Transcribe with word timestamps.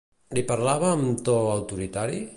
Li 0.37 0.43
parlava 0.51 0.89
amb 0.95 1.05
un 1.11 1.23
to 1.29 1.37
autoritari? 1.53 2.23